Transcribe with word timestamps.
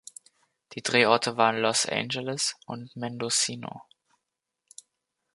Die 0.73 0.81
Drehorte 0.81 1.37
waren 1.37 1.61
Los 1.61 1.85
Angeles 1.85 2.55
und 2.65 2.95
Mendocino. 2.95 3.83